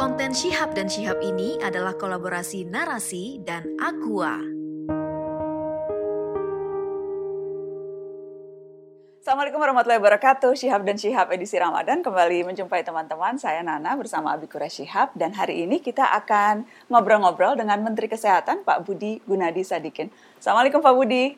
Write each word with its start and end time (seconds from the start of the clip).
Konten 0.00 0.32
Syihab 0.32 0.72
dan 0.72 0.88
Syihab 0.88 1.20
ini 1.20 1.60
adalah 1.60 1.92
kolaborasi 1.92 2.64
narasi 2.64 3.36
dan 3.44 3.68
Aqua. 3.76 4.40
Assalamualaikum 9.20 9.60
warahmatullahi 9.60 10.00
wabarakatuh. 10.00 10.56
Syihab 10.56 10.88
dan 10.88 10.96
Syihab 10.96 11.28
edisi 11.36 11.60
Ramadan 11.60 12.00
kembali 12.00 12.48
menjumpai 12.48 12.80
teman-teman. 12.80 13.36
Saya 13.36 13.60
Nana 13.60 13.92
bersama 13.92 14.32
Abi 14.32 14.48
Kura 14.48 14.72
Syihab 14.72 15.12
dan 15.20 15.36
hari 15.36 15.68
ini 15.68 15.84
kita 15.84 16.08
akan 16.24 16.64
ngobrol-ngobrol 16.88 17.60
dengan 17.60 17.84
Menteri 17.84 18.08
Kesehatan 18.08 18.64
Pak 18.64 18.88
Budi 18.88 19.20
Gunadi 19.28 19.60
Sadikin. 19.68 20.08
Assalamualaikum 20.40 20.80
Pak 20.80 20.96
Budi. 20.96 21.36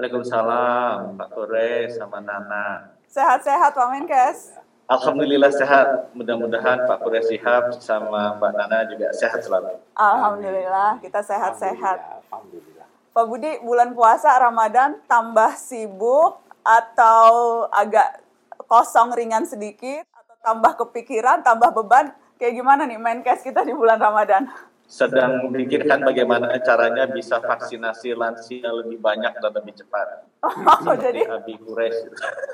Waalaikumsalam 0.00 1.20
Pak 1.20 1.28
Kure 1.28 1.92
sama 1.92 2.24
Nana. 2.24 2.96
Sehat-sehat 3.04 3.76
Pak 3.76 3.86
Menkes. 3.92 4.61
Alhamdulillah 4.90 5.52
sehat. 5.54 6.10
Mudah-mudahan 6.12 6.84
Pak 6.84 6.98
Kure 7.06 7.22
Syihab 7.22 7.78
sama 7.78 8.36
Mbak 8.36 8.52
Nana 8.58 8.78
juga 8.90 9.08
sehat 9.14 9.40
selalu. 9.40 9.78
Alhamdulillah 9.94 10.98
kita 10.98 11.22
sehat-sehat. 11.22 12.28
Alhamdulillah. 12.28 12.86
Pak 13.12 13.24
Budi, 13.28 13.60
bulan 13.60 13.92
puasa 13.92 14.32
Ramadan 14.40 14.96
tambah 15.04 15.52
sibuk 15.60 16.40
atau 16.64 17.68
agak 17.68 18.24
kosong 18.64 19.12
ringan 19.12 19.44
sedikit 19.44 20.08
atau 20.16 20.34
tambah 20.40 20.72
kepikiran, 20.80 21.44
tambah 21.44 21.76
beban? 21.76 22.08
Kayak 22.40 22.58
gimana 22.58 22.88
nih 22.88 22.96
Menkes 22.98 23.44
kita 23.44 23.62
di 23.62 23.76
bulan 23.76 24.00
Ramadan? 24.00 24.48
Sedang 24.92 25.48
memikirkan 25.48 26.04
bagaimana 26.04 26.52
caranya 26.60 27.08
bisa 27.08 27.40
vaksinasi 27.40 28.12
lansia 28.12 28.68
lebih 28.68 29.00
banyak 29.00 29.40
dan 29.40 29.52
lebih 29.56 29.72
cepat. 29.80 30.28
Oh, 30.44 30.92
jadi 31.08 31.32
Abi 31.32 31.56
Kures 31.56 32.12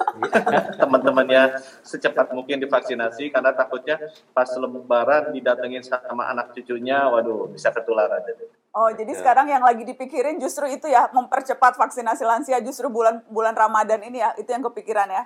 teman-temannya 0.87 1.59
secepat 1.83 2.31
mungkin 2.31 2.63
divaksinasi 2.63 3.35
karena 3.35 3.51
takutnya 3.51 3.99
pas 4.31 4.47
lebaran 4.55 5.35
didatengin 5.35 5.83
sama 5.83 6.31
anak 6.31 6.55
cucunya, 6.55 7.11
waduh 7.11 7.51
bisa 7.51 7.75
ketularan. 7.75 8.23
Oh, 8.71 8.87
jadi 8.95 9.19
sekarang 9.19 9.51
yang 9.51 9.67
lagi 9.67 9.83
dipikirin 9.83 10.39
justru 10.39 10.71
itu 10.71 10.87
ya, 10.87 11.11
mempercepat 11.11 11.75
vaksinasi 11.75 12.23
lansia 12.23 12.63
justru 12.63 12.87
bulan 12.87 13.19
bulan 13.27 13.59
Ramadan 13.59 13.99
ini 14.07 14.23
ya, 14.23 14.31
itu 14.39 14.47
yang 14.47 14.63
kepikiran 14.63 15.11
ya. 15.11 15.23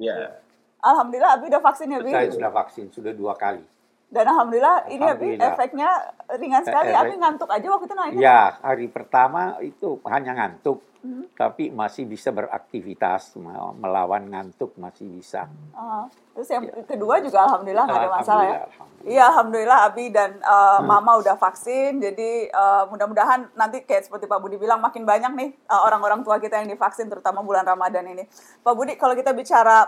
Ya, 0.00 0.40
Alhamdulillah 0.80 1.36
Abi 1.36 1.52
udah 1.52 1.60
vaksin 1.60 1.92
ya, 1.92 2.00
Bi? 2.00 2.16
Saya 2.16 2.32
sudah 2.32 2.52
vaksin, 2.54 2.88
sudah 2.88 3.12
dua 3.12 3.36
kali. 3.36 3.60
Dan 4.08 4.24
alhamdulillah 4.24 4.88
ini 4.88 5.04
Abi 5.04 5.36
Alhamdulillah. 5.36 5.48
efeknya 5.52 5.88
ringan 6.34 6.62
sekali. 6.64 6.88
Eh, 6.88 6.96
Abi 6.96 7.12
efek- 7.12 7.20
ngantuk 7.20 7.50
aja 7.52 7.66
waktu 7.68 7.84
itu 7.84 7.94
naik. 7.94 8.12
Ya, 8.16 8.40
hari 8.58 8.86
pertama 8.88 9.60
itu 9.60 10.00
hanya 10.08 10.32
ngantuk, 10.32 10.80
Hmm. 10.98 11.28
tapi 11.36 11.68
masih 11.68 12.08
bisa 12.08 12.32
beraktivitas, 12.32 13.36
me- 13.36 13.52
melawan 13.76 14.24
ngantuk 14.24 14.72
masih 14.74 15.04
bisa. 15.06 15.44
Ah, 15.70 16.08
terus 16.32 16.48
yang 16.48 16.64
kedua 16.88 17.20
juga 17.20 17.44
alhamdulillah 17.44 17.84
nggak 17.84 18.00
ada 18.00 18.10
masalah 18.10 18.44
ya. 18.48 18.60
Iya, 19.04 19.22
alhamdulillah 19.28 19.78
Abi 19.84 20.08
dan 20.08 20.40
uh, 20.40 20.80
Mama 20.80 21.20
udah 21.20 21.36
vaksin. 21.36 22.00
Jadi 22.00 22.48
uh, 22.48 22.88
mudah-mudahan 22.88 23.52
nanti 23.54 23.84
kayak 23.84 24.08
seperti 24.08 24.24
Pak 24.24 24.40
Budi 24.40 24.56
bilang 24.56 24.80
makin 24.80 25.04
banyak 25.04 25.32
nih 25.36 25.48
uh, 25.68 25.84
orang-orang 25.84 26.24
tua 26.24 26.40
kita 26.40 26.58
yang 26.58 26.66
divaksin 26.66 27.06
terutama 27.06 27.44
bulan 27.44 27.62
Ramadan 27.62 28.08
ini. 28.08 28.24
Pak 28.58 28.72
Budi, 28.72 28.96
kalau 28.96 29.12
kita 29.12 29.30
bicara 29.30 29.84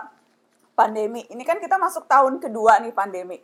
pandemi, 0.71 1.25
ini 1.27 1.41
kan 1.41 1.57
kita 1.57 1.75
masuk 1.75 2.05
tahun 2.05 2.37
kedua 2.37 2.79
nih 2.79 2.93
pandemi. 2.93 3.41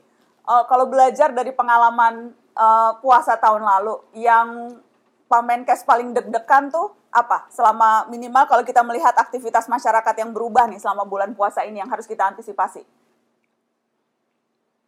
Uh, 0.47 0.63
kalau 0.63 0.87
belajar 0.87 1.35
dari 1.35 1.51
pengalaman 1.51 2.31
uh, 2.55 2.95
puasa 3.03 3.35
tahun 3.35 3.67
lalu, 3.67 3.99
yang 4.15 4.79
Pak 5.27 5.43
Menkes 5.43 5.83
paling 5.83 6.15
deg-degan 6.15 6.71
tuh 6.71 6.95
apa? 7.11 7.51
Selama 7.51 8.07
minimal 8.07 8.47
kalau 8.47 8.63
kita 8.63 8.79
melihat 8.79 9.11
aktivitas 9.11 9.67
masyarakat 9.67 10.15
yang 10.15 10.31
berubah 10.31 10.71
nih 10.71 10.79
selama 10.79 11.03
bulan 11.03 11.35
puasa 11.35 11.67
ini 11.67 11.83
yang 11.83 11.91
harus 11.91 12.07
kita 12.07 12.31
antisipasi. 12.31 12.87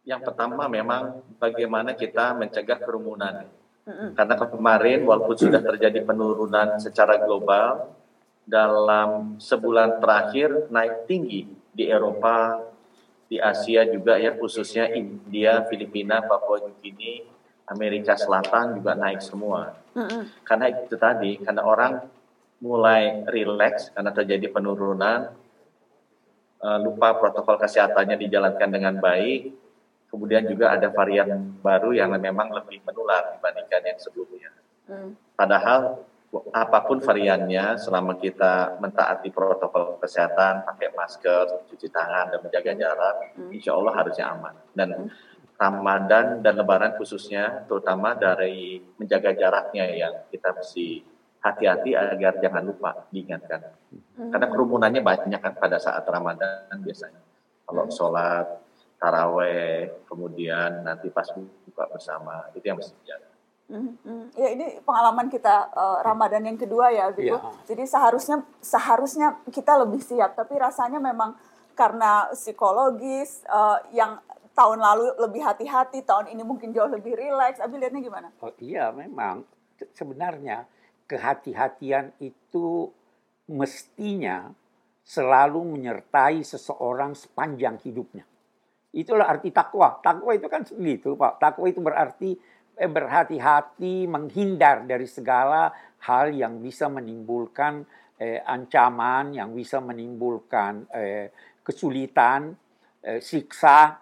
yang 0.00 0.24
pertama 0.24 0.66
memang 0.66 1.22
bagaimana 1.38 1.94
kita 1.94 2.34
mencegah 2.34 2.82
kerumunan. 2.82 3.46
Karena 4.16 4.34
kemarin 4.38 5.02
walaupun 5.02 5.36
sudah 5.38 5.60
terjadi 5.62 6.02
penurunan 6.06 6.78
secara 6.78 7.18
global 7.20 7.90
dalam 8.46 9.38
sebulan 9.38 9.98
terakhir 9.98 10.70
naik 10.70 11.06
tinggi 11.10 11.46
di 11.70 11.86
Eropa, 11.86 12.58
di 13.30 13.38
Asia 13.38 13.86
juga 13.86 14.18
ya 14.18 14.34
khususnya 14.34 14.90
India, 14.90 15.62
Filipina, 15.70 16.18
Papua 16.18 16.58
Nugini, 16.66 17.22
Amerika 17.70 18.18
Selatan 18.18 18.82
juga 18.82 18.98
naik 18.98 19.22
semua. 19.22 19.78
Karena 20.42 20.66
itu 20.74 20.98
tadi, 20.98 21.38
karena 21.38 21.62
orang 21.62 22.02
mulai 22.58 23.22
rileks 23.30 23.94
karena 23.94 24.10
terjadi 24.10 24.50
penurunan, 24.50 25.30
eh, 26.58 26.78
lupa 26.82 27.14
protokol 27.22 27.56
kesehatannya 27.62 28.18
dijalankan 28.18 28.68
dengan 28.68 28.98
baik, 28.98 29.54
kemudian 30.10 30.44
juga 30.50 30.74
ada 30.74 30.90
varian 30.90 31.54
baru 31.62 31.94
yang 31.94 32.10
memang 32.18 32.50
lebih 32.50 32.82
menular 32.82 33.38
dibandingkan 33.38 33.94
yang 33.94 33.98
sebelumnya. 34.02 34.50
Mm. 34.90 35.14
Padahal 35.38 36.02
apa 36.30 36.78
pun 36.86 37.02
variannya, 37.02 37.74
selama 37.74 38.14
kita 38.14 38.78
mentaati 38.78 39.34
protokol 39.34 39.98
kesehatan, 39.98 40.62
pakai 40.62 40.94
masker, 40.94 41.66
cuci 41.66 41.90
tangan, 41.90 42.30
dan 42.30 42.38
menjaga 42.38 42.72
jarak, 42.78 43.16
Hmm. 43.34 43.50
insya 43.50 43.74
Allah 43.74 43.92
harusnya 43.98 44.30
aman. 44.30 44.54
Dan 44.70 45.10
Ramadan 45.58 46.38
dan 46.40 46.54
Lebaran 46.54 46.94
khususnya, 46.94 47.66
terutama 47.66 48.14
dari 48.14 48.78
menjaga 48.96 49.34
jaraknya 49.34 49.90
yang 49.90 50.14
kita 50.30 50.54
mesti 50.54 51.02
hati-hati 51.42 51.98
agar 51.98 52.38
jangan 52.38 52.62
lupa 52.62 53.10
diingatkan. 53.10 53.60
Hmm. 54.14 54.30
Karena 54.30 54.46
kerumunannya 54.46 55.02
banyak 55.02 55.40
kan 55.42 55.54
pada 55.58 55.82
saat 55.82 56.06
Ramadan 56.06 56.78
biasanya. 56.78 57.20
Kalau 57.66 57.90
sholat, 57.90 58.46
taraweh, 59.02 60.06
kemudian 60.06 60.86
nanti 60.86 61.10
pas 61.10 61.26
buka 61.34 61.84
bersama, 61.90 62.50
itu 62.54 62.66
yang 62.70 62.78
mesti 62.78 62.94
dijaga. 63.02 63.30
Mm, 63.70 63.94
mm. 64.02 64.24
Ya 64.34 64.48
ini 64.50 64.66
pengalaman 64.82 65.30
kita 65.30 65.70
eh, 65.70 65.98
Ramadan 66.02 66.42
yang 66.42 66.58
kedua 66.58 66.90
ya, 66.90 67.14
Bibu. 67.14 67.38
Iya. 67.38 67.38
Jadi 67.70 67.86
seharusnya 67.86 68.42
seharusnya 68.58 69.38
kita 69.46 69.78
lebih 69.78 70.02
siap, 70.02 70.34
tapi 70.34 70.58
rasanya 70.58 70.98
memang 70.98 71.38
karena 71.78 72.26
psikologis 72.34 73.46
eh, 73.46 73.78
yang 73.94 74.18
tahun 74.58 74.82
lalu 74.82 75.14
lebih 75.22 75.46
hati-hati, 75.46 76.02
tahun 76.02 76.34
ini 76.34 76.42
mungkin 76.42 76.74
jauh 76.74 76.90
lebih 76.90 77.14
rileks. 77.14 77.62
Abi 77.62 77.78
lihatnya 77.78 78.02
gimana? 78.02 78.28
Oh, 78.42 78.50
iya, 78.58 78.90
memang 78.90 79.46
Se- 79.78 79.88
sebenarnya 79.96 80.66
kehati-hatian 81.08 82.12
itu 82.20 82.90
mestinya 83.48 84.52
selalu 85.00 85.78
menyertai 85.78 86.44
seseorang 86.44 87.16
sepanjang 87.16 87.80
hidupnya. 87.82 88.28
Itulah 88.92 89.26
arti 89.30 89.54
takwa. 89.54 90.02
Takwa 90.02 90.34
itu 90.34 90.46
kan 90.50 90.66
begitu, 90.66 91.14
Pak. 91.14 91.40
Takwa 91.40 91.66
itu 91.70 91.80
berarti 91.80 92.30
berhati-hati 92.88 94.08
menghindar 94.08 94.88
dari 94.88 95.04
segala 95.04 95.74
hal 96.06 96.32
yang 96.32 96.62
bisa 96.64 96.88
menimbulkan 96.88 97.84
eh, 98.16 98.40
ancaman, 98.40 99.36
yang 99.36 99.52
bisa 99.52 99.82
menimbulkan 99.84 100.88
eh, 100.94 101.28
kesulitan, 101.60 102.56
eh, 103.04 103.20
siksa, 103.20 104.00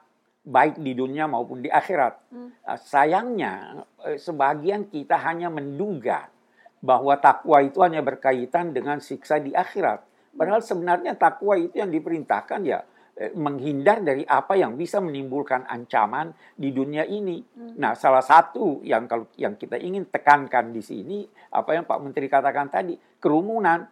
baik 0.49 0.81
di 0.81 0.97
dunia 0.97 1.29
maupun 1.29 1.61
di 1.61 1.69
akhirat. 1.69 2.33
Hmm. 2.33 2.51
Uh, 2.65 2.79
Sayangnya, 2.81 3.85
eh, 4.09 4.17
sebagian 4.17 4.89
kita 4.89 5.21
hanya 5.21 5.53
menduga 5.53 6.33
bahwa 6.81 7.13
takwa 7.21 7.61
itu 7.61 7.85
hanya 7.85 8.01
berkaitan 8.01 8.73
dengan 8.73 9.03
siksa 9.05 9.37
di 9.43 9.53
akhirat. 9.53 10.01
Padahal 10.33 10.65
sebenarnya 10.65 11.19
takwa 11.19 11.59
itu 11.61 11.77
yang 11.77 11.93
diperintahkan 11.93 12.61
ya 12.65 12.81
eh, 12.81 12.87
menghindar 13.35 13.99
dari 14.07 14.23
apa 14.23 14.55
yang 14.55 14.79
bisa 14.79 15.03
menimbulkan 15.03 15.67
ancaman 15.67 16.31
di 16.55 16.71
dunia 16.71 17.03
ini. 17.03 17.43
Nah, 17.79 17.99
salah 17.99 18.23
satu 18.23 18.79
yang 18.87 19.11
kalau 19.11 19.27
yang 19.35 19.59
kita 19.59 19.75
ingin 19.75 20.07
tekankan 20.07 20.71
di 20.71 20.79
sini 20.79 21.27
apa 21.51 21.75
yang 21.75 21.83
Pak 21.83 21.99
Menteri 21.99 22.31
katakan 22.31 22.71
tadi, 22.71 22.95
kerumunan. 23.19 23.83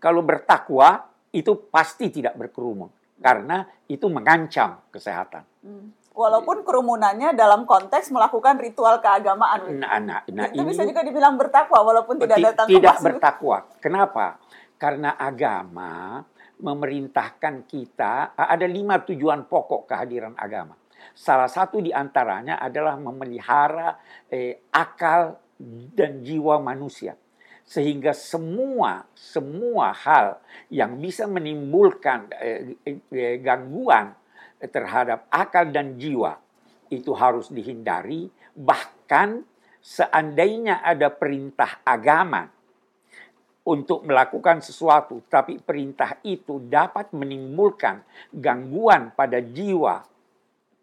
Kalau 0.00 0.24
bertakwa 0.24 1.04
itu 1.36 1.68
pasti 1.68 2.08
tidak 2.08 2.32
berkerumun 2.40 2.88
karena 3.20 3.64
itu 3.88 4.08
mengancam 4.08 4.88
kesehatan. 4.88 5.44
Mm. 5.64 5.86
Walaupun 6.16 6.64
kerumunannya 6.64 7.36
dalam 7.36 7.68
konteks 7.68 8.08
melakukan 8.08 8.56
ritual 8.56 9.04
keagamaan. 9.04 9.68
Nah, 9.76 10.00
nah, 10.00 10.24
nah 10.32 10.48
itu 10.48 10.64
ini 10.64 10.72
bisa 10.72 10.88
juga 10.88 11.04
dibilang 11.04 11.36
bertakwa 11.36 11.84
walaupun 11.84 12.16
tidak 12.16 12.40
Ti- 12.40 12.46
datang 12.48 12.66
tidak 12.72 12.96
bertakwa. 13.04 13.58
Kenapa? 13.84 14.40
Karena 14.80 15.12
agama 15.20 16.24
memerintahkan 16.60 17.68
kita 17.68 18.32
ada 18.36 18.66
lima 18.68 19.02
tujuan 19.04 19.44
pokok 19.44 19.88
kehadiran 19.88 20.32
agama. 20.36 20.76
Salah 21.12 21.48
satu 21.48 21.78
di 21.84 21.92
antaranya 21.92 22.58
adalah 22.58 22.96
memelihara 22.96 23.96
eh, 24.32 24.66
akal 24.72 25.36
dan 25.92 26.20
jiwa 26.24 26.60
manusia 26.60 27.16
sehingga 27.66 28.14
semua 28.14 29.10
semua 29.10 29.90
hal 29.90 30.38
yang 30.70 31.02
bisa 31.02 31.26
menimbulkan 31.26 32.30
eh, 32.38 32.78
eh, 32.86 33.36
gangguan 33.42 34.14
terhadap 34.70 35.26
akal 35.34 35.66
dan 35.74 35.98
jiwa 35.98 36.38
itu 36.94 37.10
harus 37.18 37.50
dihindari 37.50 38.30
bahkan 38.54 39.42
seandainya 39.82 40.78
ada 40.78 41.10
perintah 41.10 41.82
agama 41.82 42.46
untuk 43.66 44.06
melakukan 44.06 44.62
sesuatu, 44.62 45.26
tapi 45.26 45.58
perintah 45.58 46.22
itu 46.22 46.62
dapat 46.70 47.10
menimbulkan 47.10 48.06
gangguan 48.30 49.10
pada 49.10 49.42
jiwa 49.42 50.06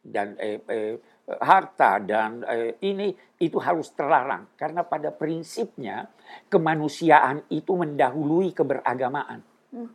dan 0.03 0.35
eh, 0.35 0.59
eh, 0.67 0.99
harta 1.39 2.03
dan 2.03 2.43
eh, 2.43 2.75
ini 2.83 3.15
itu 3.39 3.55
harus 3.55 3.87
terlarang 3.95 4.51
karena 4.59 4.83
pada 4.83 5.15
prinsipnya 5.15 6.11
kemanusiaan 6.51 7.47
itu 7.47 7.71
mendahului 7.71 8.51
keberagamaan. 8.51 9.39
Hmm. 9.71 9.89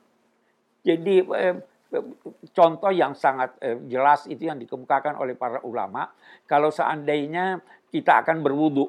Jadi 0.80 1.14
eh, 1.28 1.56
contoh 2.56 2.88
yang 2.88 3.12
sangat 3.12 3.60
eh, 3.60 3.76
jelas 3.84 4.24
itu 4.32 4.48
yang 4.48 4.56
dikemukakan 4.56 5.20
oleh 5.20 5.36
para 5.36 5.60
ulama 5.60 6.08
kalau 6.48 6.72
seandainya 6.72 7.60
kita 7.92 8.24
akan 8.24 8.40
berwudu 8.40 8.88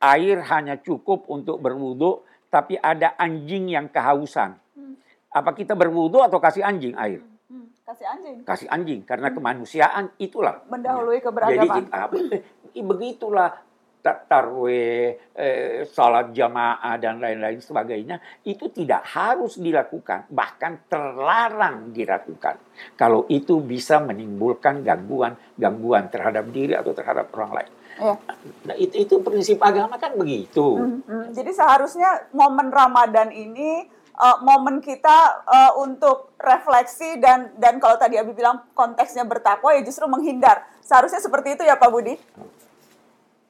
air 0.00 0.40
hanya 0.48 0.80
cukup 0.80 1.28
untuk 1.28 1.60
berwudu 1.60 2.24
tapi 2.50 2.76
ada 2.76 3.14
anjing 3.16 3.70
yang 3.70 3.86
kehausan. 3.86 4.58
Hmm. 4.74 4.98
Apa 5.30 5.54
kita 5.54 5.78
berwudu 5.78 6.20
atau 6.20 6.42
kasih 6.42 6.66
anjing 6.66 6.98
air? 6.98 7.22
Hmm, 7.46 7.64
hmm. 7.64 7.66
Kasih 7.86 8.06
anjing. 8.10 8.36
Kasih 8.42 8.68
anjing 8.68 9.00
karena 9.06 9.30
kemanusiaan 9.30 10.12
itulah. 10.18 10.66
Mendahului 10.66 11.22
keberagaman. 11.22 11.86
Jadi 11.88 12.82
begitulah 12.82 13.70
tarweh, 14.02 15.20
eh, 15.36 15.84
salat 15.84 16.32
jamaah 16.32 16.96
dan 16.96 17.20
lain-lain 17.20 17.60
sebagainya 17.60 18.16
itu 18.48 18.72
tidak 18.72 19.04
harus 19.12 19.60
dilakukan, 19.60 20.24
bahkan 20.32 20.88
terlarang 20.88 21.92
dilakukan. 21.92 22.56
Kalau 22.96 23.28
itu 23.28 23.60
bisa 23.60 24.00
menimbulkan 24.00 24.80
gangguan, 24.80 25.36
gangguan 25.60 26.08
terhadap 26.08 26.48
diri 26.48 26.72
atau 26.72 26.96
terhadap 26.96 27.28
orang 27.36 27.60
lain. 27.60 27.72
Ya. 28.00 28.16
Nah, 28.64 28.76
itu 28.80 28.96
itu 28.96 29.14
prinsip 29.20 29.60
agama 29.60 30.00
kan 30.00 30.16
begitu. 30.16 30.80
Hmm, 30.80 31.04
hmm. 31.04 31.24
Jadi 31.36 31.52
seharusnya 31.52 32.32
momen 32.32 32.72
Ramadan 32.72 33.28
ini 33.28 33.84
uh, 34.16 34.40
momen 34.40 34.80
kita 34.80 35.44
uh, 35.44 35.72
untuk 35.80 36.32
refleksi 36.40 37.20
dan 37.20 37.52
dan 37.60 37.76
kalau 37.76 38.00
tadi 38.00 38.16
Abi 38.16 38.32
bilang 38.32 38.64
konteksnya 38.72 39.28
bertakwa 39.28 39.76
ya 39.76 39.84
justru 39.84 40.08
menghindar. 40.08 40.64
Seharusnya 40.80 41.20
seperti 41.20 41.60
itu 41.60 41.62
ya 41.68 41.76
Pak 41.76 41.90
Budi. 41.92 42.16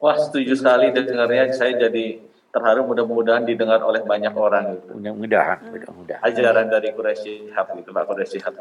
Wah 0.00 0.17
setuju 0.17 0.56
sekali 0.56 0.91
dengarnya 0.97 1.52
saya 1.52 1.76
jadi 1.76 2.19
terharu 2.50 2.82
mudah-mudahan 2.82 3.47
didengar 3.47 3.79
oleh 3.87 4.02
banyak 4.02 4.35
orang 4.35 4.75
gitu. 4.75 4.99
Mudah-mudahan, 4.99 5.58
mudah-mudahan. 5.70 6.23
Ajaran 6.26 6.67
dari 6.67 6.91
Quraisy 6.91 7.55
Hab 7.55 7.70
itu 7.79 7.94
Pak 7.94 8.05
Quraisy 8.11 8.38
Hab. 8.43 8.56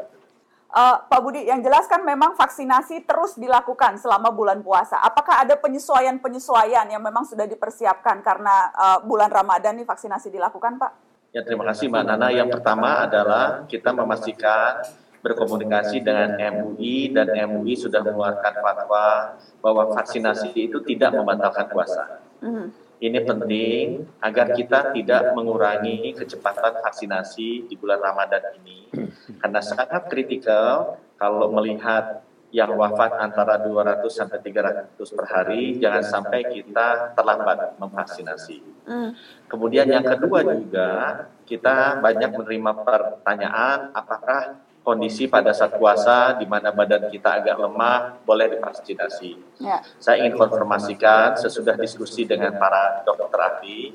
Uh, 0.70 1.02
Pak 1.10 1.18
Budi, 1.18 1.50
yang 1.50 1.58
jelas 1.66 1.90
kan 1.90 1.98
memang 2.06 2.38
vaksinasi 2.38 3.02
terus 3.02 3.34
dilakukan 3.34 3.98
selama 3.98 4.30
bulan 4.30 4.62
puasa. 4.62 5.02
Apakah 5.02 5.42
ada 5.42 5.58
penyesuaian-penyesuaian 5.58 6.86
yang 6.86 7.02
memang 7.02 7.26
sudah 7.26 7.42
dipersiapkan 7.42 8.22
karena 8.22 8.70
uh, 8.78 8.98
bulan 9.02 9.34
Ramadan 9.34 9.82
nih 9.82 9.86
vaksinasi 9.86 10.30
dilakukan, 10.30 10.78
Pak? 10.78 10.92
Ya, 11.34 11.42
terima 11.42 11.66
kasih 11.66 11.90
Mbak 11.90 12.02
Nana. 12.06 12.28
Yang 12.30 12.54
pertama 12.54 13.06
adalah 13.06 13.66
kita 13.66 13.90
memastikan 13.90 14.82
berkomunikasi 15.26 16.02
dengan 16.02 16.38
MUI 16.38 17.12
dan 17.12 17.34
MUI 17.50 17.74
sudah 17.76 18.00
mengeluarkan 18.06 18.54
fatwa 18.62 19.06
bahwa 19.60 19.82
vaksinasi 19.94 20.54
itu 20.54 20.78
tidak 20.86 21.12
membatalkan 21.18 21.66
puasa. 21.66 22.22
Mm. 22.40 22.89
Ini 23.00 23.24
penting 23.24 24.04
agar 24.20 24.52
kita 24.52 24.92
tidak 24.92 25.32
mengurangi 25.32 26.12
kecepatan 26.12 26.84
vaksinasi 26.84 27.64
di 27.64 27.74
bulan 27.80 27.96
Ramadan 27.96 28.60
ini. 28.60 28.92
Karena 29.40 29.64
sangat 29.64 30.12
kritikal 30.12 31.00
kalau 31.16 31.48
melihat 31.48 32.20
yang 32.50 32.76
wafat 32.76 33.16
antara 33.22 33.62
200 33.62 34.04
sampai 34.10 34.42
300 34.42 35.16
per 35.16 35.26
hari, 35.30 35.78
jangan 35.80 36.02
sampai 36.02 36.50
kita 36.50 37.14
terlambat 37.16 37.78
memvaksinasi. 37.78 38.58
Mm. 38.90 39.10
Kemudian 39.46 39.86
yang 39.86 40.04
kedua 40.04 40.42
juga, 40.44 40.90
kita 41.46 42.02
banyak 42.02 42.30
menerima 42.36 42.72
pertanyaan 42.82 43.94
apakah 43.94 44.60
kondisi 44.80 45.28
pada 45.28 45.52
saat 45.52 45.76
puasa 45.76 46.40
di 46.40 46.48
mana 46.48 46.72
badan 46.72 47.12
kita 47.12 47.42
agak 47.42 47.56
lemah 47.60 48.24
boleh 48.24 48.56
divaksinasi. 48.56 49.60
Ya. 49.60 49.84
Saya 50.00 50.24
ingin 50.24 50.40
konfirmasikan 50.40 51.36
sesudah 51.36 51.76
diskusi 51.76 52.24
dengan 52.24 52.56
para 52.56 53.04
dokter 53.04 53.40
ahli 53.40 53.92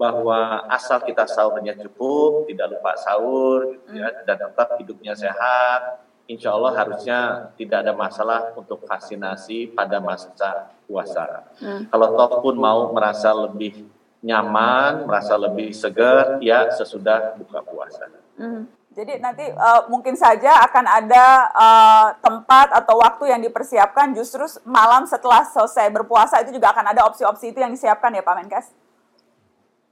bahwa 0.00 0.66
asal 0.72 0.98
kita 1.04 1.28
sahurnya 1.28 1.78
cukup, 1.78 2.48
tidak 2.50 2.74
lupa 2.74 2.96
sahur, 2.98 3.76
gitu 3.76 4.02
ya, 4.02 4.10
dan 4.26 4.34
tetap 4.40 4.74
hidupnya 4.80 5.14
sehat, 5.14 6.02
insya 6.26 6.50
Allah 6.50 6.72
harusnya 6.74 7.18
tidak 7.54 7.86
ada 7.86 7.92
masalah 7.94 8.50
untuk 8.58 8.82
vaksinasi 8.82 9.70
pada 9.76 10.02
masa 10.02 10.74
puasa. 10.90 11.46
Hmm. 11.60 11.86
Kalau 11.86 12.08
toh 12.18 12.32
pun 12.42 12.56
mau 12.58 12.90
merasa 12.90 13.30
lebih 13.30 13.86
nyaman, 14.22 15.06
merasa 15.06 15.38
lebih 15.38 15.70
segar, 15.70 16.42
ya 16.42 16.66
sesudah 16.72 17.38
buka 17.38 17.62
puasa. 17.62 18.10
Hmm. 18.38 18.66
Jadi 18.92 19.24
nanti 19.24 19.48
uh, 19.48 19.88
mungkin 19.88 20.12
saja 20.12 20.60
akan 20.68 20.84
ada 20.84 21.24
uh, 21.56 22.08
tempat 22.20 22.76
atau 22.76 23.00
waktu 23.00 23.32
yang 23.32 23.40
dipersiapkan 23.40 24.12
justru 24.12 24.44
malam 24.68 25.08
setelah 25.08 25.48
selesai 25.48 25.88
berpuasa 25.88 26.44
itu 26.44 26.52
juga 26.52 26.76
akan 26.76 26.92
ada 26.92 27.08
opsi-opsi 27.08 27.56
itu 27.56 27.58
yang 27.64 27.72
disiapkan 27.72 28.12
ya 28.12 28.20
Pak 28.20 28.36
Menkes? 28.36 28.66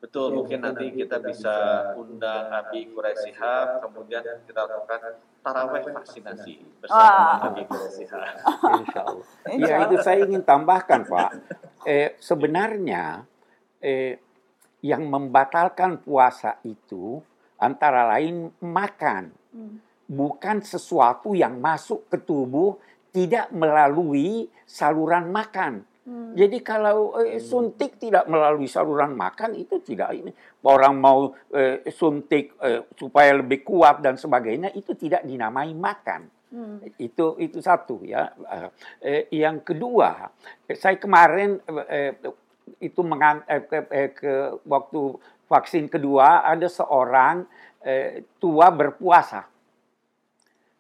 Betul, 0.00 0.32
mungkin 0.32 0.64
nanti 0.64 0.96
kita 0.96 1.20
bisa 1.20 1.52
undang 1.92 2.48
Abi 2.48 2.88
Quraisy 2.88 3.36
kemudian 3.84 4.24
kita 4.48 4.64
lakukan 4.64 5.20
taraweh 5.44 5.84
vaksinasi 5.92 6.80
bersama 6.80 7.52
Abi 7.52 7.68
Quraisy 7.68 8.04
Insya 8.80 9.00
Allah. 9.04 9.26
Ya 9.60 9.76
itu 9.84 9.96
saya 10.00 10.24
ingin 10.24 10.40
tambahkan 10.40 11.04
Pak. 11.04 11.30
Eh, 11.84 12.16
sebenarnya 12.16 13.28
eh, 13.84 14.20
yang 14.80 15.04
membatalkan 15.04 16.00
puasa 16.00 16.56
itu 16.64 17.20
antara 17.60 18.08
lain 18.16 18.48
makan. 18.64 19.30
Hmm. 19.52 19.76
Bukan 20.10 20.64
sesuatu 20.66 21.38
yang 21.38 21.62
masuk 21.62 22.10
ke 22.10 22.18
tubuh 22.18 22.80
tidak 23.14 23.52
melalui 23.54 24.50
saluran 24.66 25.30
makan. 25.30 25.86
Hmm. 26.02 26.34
Jadi 26.34 26.58
kalau 26.64 27.14
eh, 27.20 27.38
suntik 27.38 28.00
tidak 28.00 28.26
melalui 28.26 28.66
saluran 28.66 29.14
makan 29.14 29.54
itu 29.54 29.78
tidak 29.84 30.10
ini 30.16 30.32
orang 30.66 30.98
mau 30.98 31.30
eh, 31.54 31.86
suntik 31.92 32.58
eh, 32.58 32.82
supaya 32.98 33.38
lebih 33.38 33.62
kuat 33.62 34.02
dan 34.02 34.18
sebagainya 34.18 34.74
itu 34.74 34.96
tidak 34.98 35.22
dinamai 35.22 35.70
makan. 35.76 36.26
Hmm. 36.50 36.82
Itu 36.98 37.38
itu 37.38 37.62
satu 37.62 38.02
ya. 38.02 38.34
Eh, 38.98 39.30
yang 39.30 39.62
kedua, 39.62 40.34
saya 40.74 40.98
kemarin 40.98 41.62
eh, 41.86 42.18
itu 42.78 43.00
mengan, 43.02 43.42
eh, 43.50 43.62
ke, 43.66 43.78
eh, 43.90 44.10
ke 44.14 44.32
waktu 44.62 45.18
vaksin 45.50 45.90
kedua 45.90 46.46
ada 46.46 46.70
seorang 46.70 47.42
eh, 47.82 48.22
tua 48.38 48.70
berpuasa. 48.70 49.50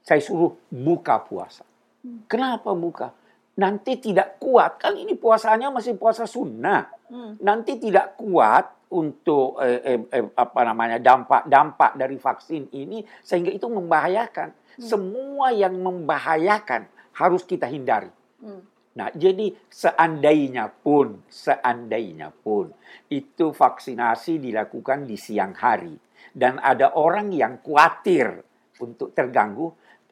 Saya 0.00 0.22
suruh 0.22 0.54
buka 0.70 1.18
puasa. 1.26 1.66
Hmm. 2.06 2.22
Kenapa 2.30 2.70
buka? 2.72 3.10
Nanti 3.58 3.98
tidak 3.98 4.38
kuat. 4.38 4.78
Kan 4.78 4.94
ini 4.94 5.18
puasanya 5.18 5.74
masih 5.74 5.98
puasa 5.98 6.24
sunnah. 6.24 6.86
Hmm. 7.10 7.34
Nanti 7.42 7.82
tidak 7.82 8.14
kuat 8.14 8.78
untuk 8.94 9.58
eh, 9.58 9.82
eh, 9.82 10.00
eh, 10.06 10.26
apa 10.38 10.60
namanya 10.62 11.02
dampak-dampak 11.02 11.98
dari 11.98 12.16
vaksin 12.16 12.70
ini 12.70 13.02
sehingga 13.26 13.50
itu 13.50 13.66
membahayakan. 13.66 14.54
Hmm. 14.54 14.86
Semua 14.86 15.50
yang 15.50 15.74
membahayakan 15.82 16.86
harus 17.18 17.42
kita 17.42 17.66
hindari. 17.66 18.08
Hmm. 18.38 18.69
Nah, 18.90 19.06
jadi 19.14 19.54
seandainya 19.70 20.66
pun, 20.66 21.22
seandainya 21.30 22.34
pun 22.34 22.74
itu 23.06 23.54
vaksinasi 23.54 24.42
dilakukan 24.42 25.06
di 25.06 25.14
siang 25.14 25.54
hari 25.54 25.94
dan 26.34 26.58
ada 26.58 26.98
orang 26.98 27.30
yang 27.30 27.62
khawatir 27.62 28.42
untuk 28.82 29.14
terganggu, 29.14 29.70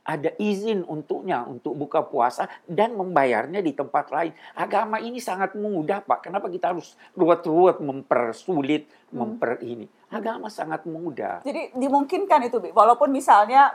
ada 0.08 0.32
izin 0.40 0.88
untuknya 0.88 1.44
untuk 1.44 1.76
buka 1.76 2.00
puasa 2.00 2.48
dan 2.64 2.96
membayarnya 2.96 3.60
di 3.60 3.76
tempat 3.76 4.08
lain. 4.08 4.32
Agama 4.56 4.96
ini 5.04 5.20
sangat 5.20 5.52
mudah, 5.52 6.00
Pak. 6.00 6.24
Kenapa 6.24 6.48
kita 6.48 6.72
harus 6.72 6.96
ruwet-ruwet 7.12 7.84
mempersulit, 7.84 8.88
hmm. 8.88 9.12
memper 9.12 9.60
ini? 9.60 9.84
Agama 10.08 10.48
sangat 10.48 10.88
mudah. 10.88 11.44
Jadi 11.44 11.76
dimungkinkan 11.76 12.48
itu, 12.48 12.56
Bi. 12.56 12.72
Walaupun 12.72 13.12
misalnya 13.12 13.68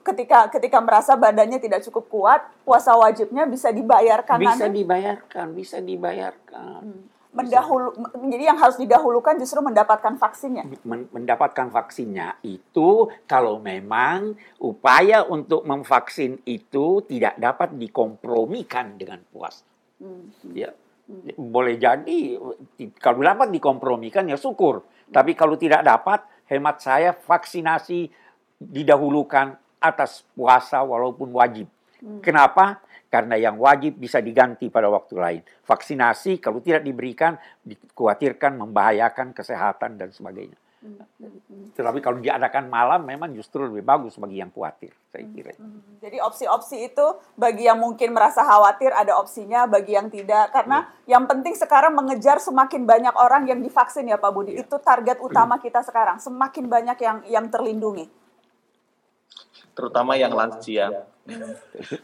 ketika 0.00 0.48
ketika 0.48 0.80
merasa 0.80 1.12
badannya 1.20 1.60
tidak 1.60 1.84
cukup 1.84 2.08
kuat, 2.08 2.40
puasa 2.64 2.96
wajibnya 2.96 3.44
bisa 3.44 3.68
dibayarkan 3.68 4.40
Bisa 4.40 4.64
nanti? 4.64 4.80
dibayarkan, 4.80 5.46
bisa 5.52 5.76
dibayarkan. 5.84 6.80
Hmm 6.80 7.15
mendahulu 7.36 7.92
jadi 8.32 8.50
yang 8.50 8.58
harus 8.58 8.80
didahulukan 8.80 9.36
justru 9.36 9.60
mendapatkan 9.60 10.16
vaksinnya. 10.16 10.64
Mendapatkan 10.88 11.68
vaksinnya 11.68 12.40
itu 12.40 13.12
kalau 13.28 13.60
memang 13.60 14.32
upaya 14.64 15.22
untuk 15.28 15.68
memvaksin 15.68 16.40
itu 16.48 17.04
tidak 17.04 17.36
dapat 17.36 17.76
dikompromikan 17.76 18.96
dengan 18.96 19.20
puas. 19.28 19.60
Hmm. 20.00 20.32
Ya. 20.56 20.72
Hmm. 21.06 21.36
Boleh 21.36 21.76
jadi 21.76 22.40
kalau 22.96 23.20
dapat 23.20 23.52
dikompromikan 23.52 24.24
ya 24.26 24.40
syukur. 24.40 24.82
Hmm. 24.82 25.12
Tapi 25.12 25.36
kalau 25.36 25.60
tidak 25.60 25.84
dapat, 25.84 26.24
hemat 26.48 26.80
saya 26.80 27.12
vaksinasi 27.12 28.08
didahulukan 28.56 29.60
atas 29.76 30.24
puasa 30.32 30.80
walaupun 30.80 31.28
wajib. 31.36 31.68
Hmm. 32.00 32.24
Kenapa? 32.24 32.80
Karena 33.16 33.40
yang 33.40 33.56
wajib 33.56 33.96
bisa 33.96 34.20
diganti 34.20 34.68
pada 34.68 34.92
waktu 34.92 35.16
lain. 35.16 35.40
Vaksinasi 35.64 36.36
kalau 36.36 36.60
tidak 36.60 36.84
diberikan 36.84 37.40
dikhawatirkan 37.64 38.60
membahayakan 38.60 39.32
kesehatan 39.32 39.96
dan 39.96 40.12
sebagainya. 40.12 40.60
Tetapi 41.72 41.98
kalau 42.04 42.20
diadakan 42.20 42.68
malam 42.68 43.08
memang 43.08 43.32
justru 43.32 43.64
lebih 43.64 43.80
bagus 43.80 44.20
bagi 44.20 44.38
yang 44.40 44.52
khawatir, 44.52 44.92
saya 45.08 45.24
kira. 45.32 45.56
Hmm, 45.56 45.80
Jadi 46.04 46.20
opsi-opsi 46.20 46.92
itu 46.92 47.06
bagi 47.32 47.64
yang 47.64 47.80
mungkin 47.80 48.12
merasa 48.12 48.44
khawatir 48.44 48.92
ada 48.92 49.16
opsinya, 49.16 49.64
bagi 49.64 49.96
yang 49.96 50.12
tidak. 50.12 50.52
Karena 50.52 50.84
yang 51.08 51.24
penting 51.24 51.56
sekarang 51.56 51.96
mengejar 51.96 52.36
semakin 52.38 52.84
banyak 52.84 53.16
orang 53.16 53.48
yang 53.48 53.64
divaksin 53.64 54.08
ya 54.08 54.20
Pak 54.20 54.30
Budi. 54.30 54.60
Itu 54.60 54.76
target 54.76 55.20
utama 55.24 55.56
kita 55.56 55.80
sekarang. 55.80 56.20
Semakin 56.20 56.68
banyak 56.68 56.98
yang 57.00 57.18
yang 57.24 57.46
terlindungi. 57.48 58.25
Terutama 59.76 60.16
yang 60.16 60.32
lansia. 60.32 61.04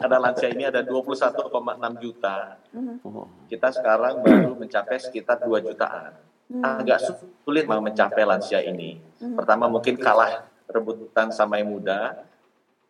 ada 0.03 0.19
lansia 0.19 0.51
ini 0.51 0.67
ada 0.67 0.83
21,6 0.83 1.49
juta. 2.03 2.59
Kita 3.49 3.67
sekarang 3.73 4.19
baru 4.21 4.53
mencapai 4.59 4.99
sekitar 5.01 5.41
2 5.41 5.63
jutaan. 5.63 6.13
Agak 6.61 7.01
sulit 7.41 7.65
mau 7.65 7.81
mencapai 7.81 8.27
lansia 8.27 8.61
ini. 8.61 9.01
Pertama 9.17 9.65
mungkin 9.65 9.97
kalah 9.97 10.45
rebutan 10.69 11.33
sama 11.33 11.57
yang 11.57 11.73
muda. 11.73 12.27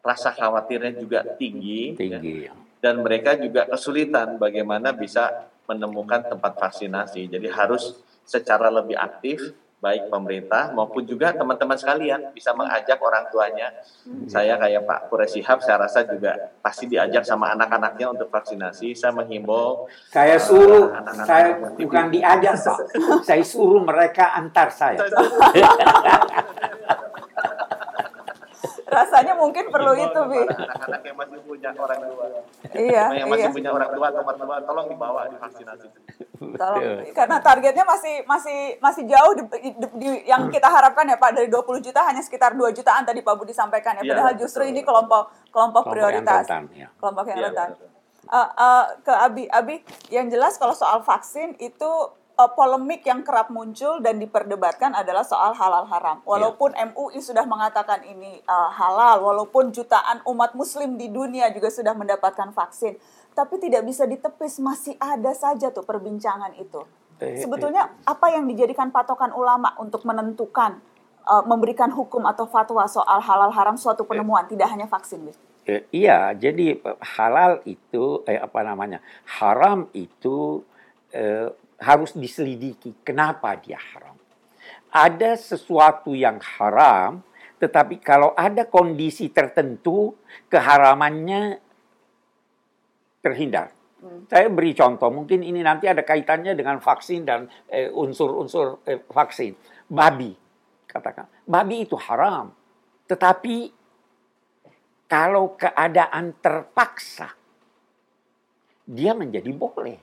Rasa 0.04 0.36
khawatirnya 0.36 1.00
juga 1.00 1.24
tinggi. 1.40 1.96
ya. 1.96 2.20
Tinggi. 2.20 2.36
Dan 2.84 3.00
mereka 3.00 3.40
juga 3.40 3.63
kesulitan 3.63 4.36
bagaimana 4.36 4.92
bisa 4.92 5.48
menemukan 5.63 6.28
tempat 6.28 6.60
vaksinasi. 6.60 7.32
Jadi 7.32 7.48
harus 7.48 7.96
secara 8.28 8.68
lebih 8.68 9.00
aktif 9.00 9.56
baik 9.84 10.08
pemerintah 10.08 10.72
maupun 10.72 11.04
juga 11.04 11.36
teman-teman 11.36 11.75
sekalian 11.75 12.32
bisa 12.32 12.56
mengajak 12.56 12.96
orang 13.04 13.28
tuanya. 13.28 13.68
Saya 14.32 14.56
kayak 14.56 14.88
Pak 14.88 15.12
Kures 15.12 15.36
Shihab, 15.36 15.60
saya 15.60 15.84
rasa 15.84 16.08
juga 16.08 16.56
pasti 16.63 16.88
diajak 16.88 17.28
sama 17.28 17.52
anak-anaknya 17.52 18.16
untuk 18.16 18.32
vaksinasi. 18.32 18.96
Saya 18.96 19.12
menghimbau 19.12 19.92
Saya 20.08 20.40
suruh, 20.40 20.88
Anak-anak 20.96 21.25
saya 21.28 21.60
yang 21.60 21.75
bukan 21.84 22.06
diajak, 22.16 22.56
Pak. 22.56 22.80
Saya 23.28 23.44
suruh 23.44 23.84
mereka 23.84 24.32
antar 24.32 24.72
saya. 24.72 25.04
Rasanya 28.96 29.34
mungkin 29.34 29.66
perlu 29.68 29.94
itu, 29.94 30.20
Bi. 30.26 30.40
Anak-anak 30.40 31.02
yang 31.04 31.18
masih 31.18 31.38
punya 31.42 31.70
orang 31.74 32.00
tua, 32.02 32.26
Iya, 32.72 33.04
yang 33.14 33.28
masih 33.28 33.46
iya. 33.46 33.52
punya 33.52 33.70
orang 33.72 33.90
tua 33.90 34.06
atau 34.08 34.22
mertua, 34.22 34.56
tolong 34.62 34.88
dibawa 34.88 35.22
divaksinasi. 35.28 35.88
Tolong, 36.54 36.84
karena 37.12 37.38
targetnya 37.40 37.84
masih 37.84 38.16
masih 38.24 38.58
masih 38.78 39.04
jauh 39.06 39.34
di, 39.34 39.44
di- 39.64 39.76
di- 39.96 40.24
yang 40.26 40.48
kita 40.48 40.68
harapkan 40.68 41.06
ya 41.06 41.16
Pak 41.16 41.32
dari 41.34 41.48
20 41.48 41.64
juta 41.82 42.04
hanya 42.04 42.20
sekitar 42.20 42.52
2 42.52 42.70
jutaan 42.72 43.02
tadi 43.02 43.20
Pak 43.20 43.34
Budi 43.34 43.52
sampaikan 43.52 43.96
ya. 43.96 44.02
Iya, 44.02 44.12
Padahal 44.12 44.32
betul. 44.32 44.42
justru 44.42 44.64
ini 44.66 44.82
kelompok 44.82 45.32
kelompok 45.50 45.54
Kelompok 45.54 45.86
yang 45.88 45.94
prioritas. 46.20 46.44
rentan, 46.44 46.64
ya. 46.74 46.88
Kelompok 46.96 47.26
yang 47.26 47.38
Iya, 47.38 47.48
rentan. 47.50 47.70
Eh, 48.24 48.50
eh, 48.58 48.86
ke 49.00 49.14
Abi, 49.14 49.44
Abi 49.46 49.76
yang 50.10 50.28
jelas 50.28 50.56
kalau 50.56 50.72
soal 50.74 51.00
vaksin 51.00 51.56
itu 51.58 51.92
eh, 52.34 52.52
polemik 52.58 53.06
yang 53.06 53.22
kerap 53.22 53.54
muncul 53.54 54.02
dan 54.02 54.18
diperdebatkan 54.18 54.94
adalah 54.98 55.22
soal 55.22 55.54
halal 55.54 55.86
haram. 55.90 56.20
Walaupun 56.25 56.74
MUI 56.74 57.22
sudah 57.22 57.46
mengatakan 57.46 58.02
ini 58.06 58.42
eh, 58.42 58.70
halal, 58.78 59.22
walaupun 59.22 59.70
jutaan 59.70 60.22
umat 60.25 60.58
muslim 60.58 60.98
di 60.98 61.10
dunia 61.10 61.54
juga 61.54 61.70
sudah 61.70 61.94
mendapatkan 61.94 62.50
vaksin, 62.52 62.98
tapi 63.34 63.58
tidak 63.62 63.86
bisa 63.86 64.06
ditepis 64.06 64.62
masih 64.62 64.94
ada 65.02 65.34
saja 65.34 65.74
tuh 65.74 65.86
perbincangan 65.86 66.54
itu. 66.58 66.82
Eh, 67.22 67.42
Sebetulnya 67.42 67.90
apa 68.06 68.34
yang 68.34 68.50
dijadikan 68.50 68.90
patokan 68.90 69.32
ulama 69.34 69.74
untuk 69.78 70.02
menentukan 70.04 70.82
eh, 71.24 71.44
memberikan 71.46 71.94
hukum 71.94 72.25
atau 72.25 72.50
fatwa 72.50 72.86
soal 72.90 73.22
halal 73.22 73.54
haram 73.54 73.78
suatu 73.78 74.06
penemuan, 74.06 74.50
tidak 74.50 74.70
hanya 74.74 74.90
vaksin, 74.90 75.24
Bis? 75.25 75.38
Eh, 75.63 75.88
iya, 75.96 76.36
jadi 76.36 76.75
halal 77.16 77.63
itu 77.63 78.20
eh, 78.28 78.36
apa 78.36 78.68
namanya? 78.68 79.00
Haram 79.40 79.88
itu 79.96 80.60
eh, 81.16 81.48
harus 81.84 82.16
diselidiki. 82.16 83.04
Kenapa 83.04 83.54
dia 83.60 83.78
haram? 83.78 84.16
Ada 84.94 85.36
sesuatu 85.36 86.16
yang 86.16 86.40
haram, 86.40 87.20
tetapi 87.60 88.00
kalau 88.00 88.32
ada 88.34 88.66
kondisi 88.66 89.30
tertentu, 89.30 90.16
keharamannya 90.48 91.60
terhindar. 93.24 93.72
Saya 94.28 94.52
beri 94.52 94.75
contoh, 94.75 95.08
mungkin 95.08 95.48
ini 95.48 95.63
nanti 95.63 95.88
ada 95.88 96.04
kaitannya 96.04 96.60
dengan 96.60 96.84
vaksin 96.84 97.24
dan 97.24 97.48
eh, 97.72 97.88
unsur-unsur 97.88 98.84
eh, 98.84 99.00
vaksin. 99.08 99.56
Babi, 99.88 100.36
katakan. 100.84 101.32
Babi 101.48 101.88
itu 101.88 101.96
haram. 101.96 102.52
Tetapi 103.08 103.56
kalau 105.08 105.56
keadaan 105.56 106.36
terpaksa, 106.44 107.32
dia 108.84 109.16
menjadi 109.16 109.52
boleh. 109.56 110.00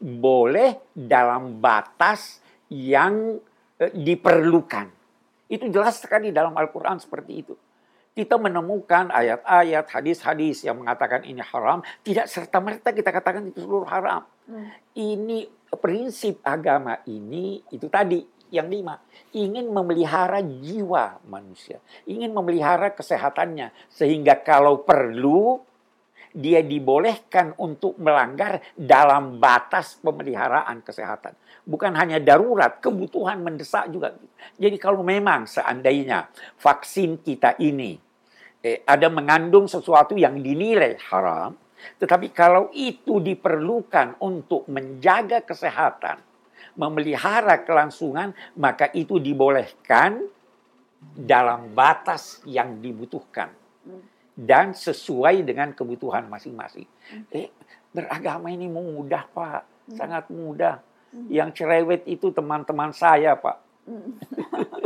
Boleh 0.00 0.90
dalam 0.96 1.60
batas 1.60 2.40
yang 2.72 3.36
eh, 3.76 3.92
diperlukan. 3.92 4.88
Itu 5.50 5.66
jelas 5.68 6.00
sekali 6.00 6.32
dalam 6.32 6.56
Al-Quran 6.56 6.96
seperti 7.02 7.32
itu. 7.36 7.54
Kita 8.10 8.38
menemukan 8.42 9.10
ayat-ayat, 9.14 9.86
hadis-hadis 9.86 10.66
yang 10.66 10.82
mengatakan 10.82 11.22
ini 11.22 11.38
haram, 11.40 11.78
tidak 12.02 12.26
serta-merta 12.26 12.90
kita 12.90 13.10
katakan 13.14 13.48
itu 13.50 13.62
seluruh 13.62 13.86
haram. 13.86 14.26
Ini 14.98 15.46
prinsip 15.78 16.42
agama 16.42 16.98
ini, 17.06 17.62
itu 17.70 17.86
tadi 17.86 18.18
yang 18.50 18.66
lima, 18.66 18.98
ingin 19.30 19.70
memelihara 19.70 20.42
jiwa 20.42 21.22
manusia, 21.30 21.78
ingin 22.02 22.34
memelihara 22.34 22.90
kesehatannya, 22.90 23.70
sehingga 23.86 24.42
kalau 24.42 24.82
perlu 24.82 25.62
dia 26.30 26.62
dibolehkan 26.62 27.58
untuk 27.58 27.98
melanggar 27.98 28.62
dalam 28.78 29.42
batas 29.42 29.98
pemeliharaan 29.98 30.82
kesehatan. 30.82 31.34
Bukan 31.66 31.92
hanya 31.98 32.22
darurat, 32.22 32.78
kebutuhan 32.78 33.42
mendesak 33.42 33.90
juga. 33.90 34.14
Jadi 34.56 34.76
kalau 34.78 35.02
memang 35.02 35.50
seandainya 35.50 36.30
vaksin 36.58 37.20
kita 37.22 37.58
ini 37.58 37.98
eh, 38.62 38.86
ada 38.86 39.10
mengandung 39.10 39.66
sesuatu 39.66 40.14
yang 40.14 40.38
dinilai 40.38 40.94
haram, 41.10 41.54
tetapi 41.98 42.30
kalau 42.30 42.70
itu 42.76 43.18
diperlukan 43.18 44.20
untuk 44.22 44.70
menjaga 44.70 45.42
kesehatan, 45.42 46.22
memelihara 46.78 47.66
kelangsungan, 47.66 48.36
maka 48.60 48.92
itu 48.94 49.18
dibolehkan 49.18 50.22
dalam 51.16 51.72
batas 51.72 52.44
yang 52.44 52.78
dibutuhkan 52.78 53.48
dan 54.40 54.72
sesuai 54.72 55.44
dengan 55.44 55.76
kebutuhan 55.76 56.24
masing-masing. 56.32 56.88
Eh, 57.28 57.52
beragama 57.92 58.48
ini 58.48 58.72
mudah, 58.72 59.28
Pak. 59.28 59.92
Sangat 59.92 60.32
mudah. 60.32 60.80
Yang 61.28 61.60
cerewet 61.60 62.08
itu 62.08 62.32
teman-teman 62.32 62.96
saya, 62.96 63.36
Pak. 63.36 63.60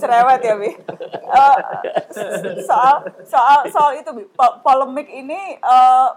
cerewet 0.00 0.40
ya 0.40 0.54
bi? 0.56 0.70
Eh, 0.72 1.56
soal 2.64 3.04
soal 3.28 3.60
soal 3.68 3.90
itu 4.00 4.10
bi. 4.12 4.24
Po- 4.32 4.58
polemik 4.64 5.06
ini 5.06 5.60
eh, 5.60 6.08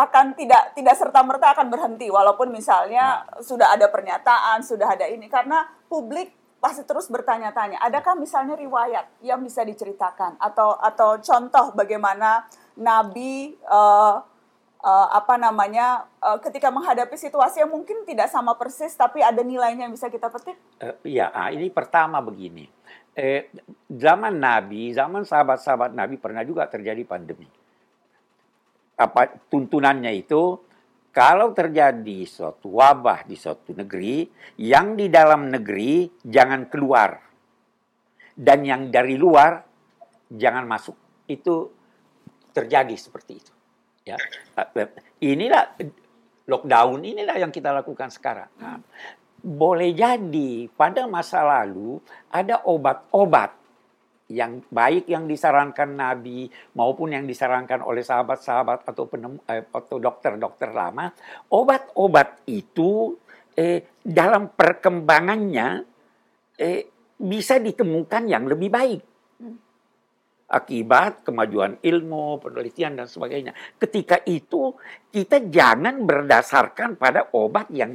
akan 0.00 0.32
tidak 0.32 0.72
tidak 0.72 0.96
serta 0.96 1.20
merta 1.22 1.52
akan 1.52 1.68
berhenti. 1.70 2.08
Walaupun 2.08 2.48
misalnya 2.50 3.22
sudah 3.44 3.76
ada 3.76 3.86
pernyataan 3.92 4.64
sudah 4.64 4.96
ada 4.96 5.06
ini. 5.06 5.28
Karena 5.30 5.68
publik 5.86 6.39
pasti 6.60 6.84
terus 6.84 7.08
bertanya-tanya 7.08 7.80
adakah 7.80 8.14
misalnya 8.20 8.54
riwayat 8.54 9.24
yang 9.24 9.40
bisa 9.40 9.64
diceritakan 9.64 10.36
atau 10.36 10.76
atau 10.76 11.16
contoh 11.18 11.72
bagaimana 11.72 12.44
nabi 12.76 13.56
eh, 13.56 14.16
eh, 14.84 15.08
apa 15.16 15.40
namanya 15.40 16.04
eh, 16.20 16.38
ketika 16.44 16.68
menghadapi 16.68 17.16
situasi 17.16 17.64
yang 17.64 17.72
mungkin 17.72 18.04
tidak 18.04 18.28
sama 18.28 18.54
persis 18.60 18.92
tapi 18.92 19.24
ada 19.24 19.40
nilainya 19.40 19.88
yang 19.88 19.94
bisa 19.96 20.12
kita 20.12 20.28
petik 20.28 20.60
ah, 21.32 21.48
ini 21.52 21.68
pertama 21.68 22.24
begini. 22.24 22.64
Eh, 23.10 23.50
zaman 23.90 24.38
Nabi, 24.38 24.94
zaman 24.96 25.26
sahabat-sahabat 25.26 25.92
Nabi 25.92 26.16
pernah 26.16 26.46
juga 26.46 26.70
terjadi 26.70 27.02
pandemi. 27.04 27.44
Apa 28.96 29.28
tuntunannya 29.50 30.14
itu? 30.14 30.56
Kalau 31.10 31.50
terjadi 31.50 32.22
suatu 32.22 32.78
wabah 32.78 33.26
di 33.26 33.34
suatu 33.34 33.74
negeri, 33.74 34.30
yang 34.62 34.94
di 34.94 35.10
dalam 35.10 35.50
negeri 35.50 36.06
jangan 36.22 36.70
keluar. 36.70 37.18
Dan 38.30 38.62
yang 38.62 38.88
dari 38.88 39.18
luar 39.18 39.58
jangan 40.30 40.64
masuk. 40.64 41.26
Itu 41.26 41.74
terjadi 42.54 42.94
seperti 42.94 43.32
itu. 43.36 43.52
Ya. 44.06 44.16
Inilah 45.20 45.76
lockdown 46.50 47.04
inilah 47.06 47.36
yang 47.38 47.52
kita 47.54 47.70
lakukan 47.70 48.10
sekarang. 48.10 48.50
Nah, 48.58 48.78
boleh 49.40 49.94
jadi 49.94 50.68
pada 50.72 51.06
masa 51.06 51.46
lalu 51.46 52.02
ada 52.28 52.60
obat-obat 52.66 53.59
yang 54.30 54.62
baik 54.70 55.10
yang 55.10 55.26
disarankan 55.26 55.98
Nabi 55.98 56.46
maupun 56.78 57.12
yang 57.12 57.26
disarankan 57.26 57.82
oleh 57.82 58.06
sahabat-sahabat 58.06 58.86
atau 58.86 59.10
penemu, 59.10 59.42
eh, 59.50 59.66
atau 59.66 59.98
dokter-dokter 59.98 60.70
lama, 60.70 61.10
obat-obat 61.50 62.46
itu 62.46 63.18
eh, 63.58 63.98
dalam 64.00 64.54
perkembangannya 64.54 65.82
eh, 66.56 66.86
bisa 67.20 67.58
ditemukan 67.58 68.30
yang 68.30 68.46
lebih 68.46 68.70
baik. 68.70 69.09
Akibat 70.50 71.22
kemajuan 71.22 71.78
ilmu, 71.78 72.42
penelitian 72.42 72.98
dan 72.98 73.06
sebagainya. 73.06 73.54
Ketika 73.78 74.18
itu 74.26 74.74
kita 75.14 75.46
jangan 75.46 76.02
berdasarkan 76.02 76.98
pada 76.98 77.30
obat 77.30 77.70
yang 77.70 77.94